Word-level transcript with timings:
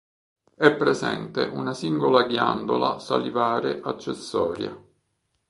È 0.55 0.73
presente 0.75 1.43
una 1.43 1.75
singola 1.75 2.23
ghiandola 2.23 2.97
salivare 2.97 3.81
accessoria. 3.83 4.75